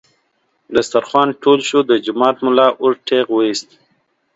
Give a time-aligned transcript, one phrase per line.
[0.75, 3.69] دسترخوان ټول شو، د جومات ملا اوږد ټېغ ویست.